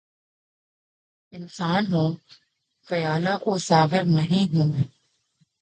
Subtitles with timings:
[1.33, 2.15] انسان ہوں‘
[2.87, 4.87] پیالہ و ساغر نہیں ہوں میں!